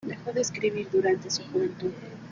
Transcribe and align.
Dejó 0.03 0.33
de 0.33 0.41
escribir 0.41 0.89
durante 0.91 1.29
su 1.29 1.43
juventud. 1.51 1.91